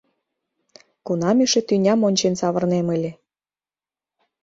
[1.05, 3.11] Кунам эше тӱням ончен савырнем ыле?